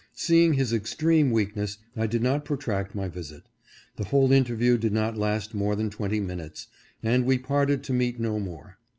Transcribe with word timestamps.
Seeing 0.15 0.53
his 0.53 0.73
extreme 0.73 1.29
weakness 1.29 1.77
I 1.95 2.07
did 2.07 2.23
not 2.23 2.43
protract 2.43 2.95
my 2.95 3.07
visit. 3.07 3.43
The 3.97 4.05
whole 4.05 4.31
interview 4.31 4.79
did 4.79 4.93
not 4.93 5.15
last 5.15 5.53
more 5.53 5.75
than 5.75 5.91
twenty 5.91 6.19
minutes, 6.19 6.65
and 7.03 7.23
we 7.23 7.37
parted 7.37 7.83
to 7.83 7.93
meet 7.93 8.19
no 8.19 8.39
more. 8.39 8.79